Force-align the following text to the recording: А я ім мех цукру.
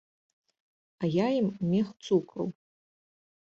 А 1.03 1.09
я 1.17 1.27
ім 1.41 1.47
мех 1.75 1.93
цукру. 2.09 2.47